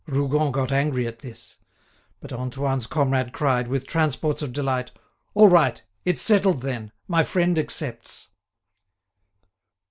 [0.07, 1.59] Rougon got angry at this.
[2.21, 4.89] But Antoine's comrade cried, with transports of delight:
[5.35, 8.29] "All right, it's settled, then; my friend accepts."